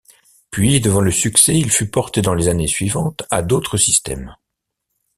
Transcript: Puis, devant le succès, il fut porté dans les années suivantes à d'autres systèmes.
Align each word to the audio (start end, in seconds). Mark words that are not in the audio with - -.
Puis, 0.49 0.81
devant 0.81 1.01
le 1.01 1.11
succès, 1.11 1.55
il 1.55 1.69
fut 1.69 1.87
porté 1.91 2.23
dans 2.23 2.33
les 2.33 2.47
années 2.47 2.65
suivantes 2.65 3.21
à 3.29 3.43
d'autres 3.43 3.77
systèmes. 3.77 4.33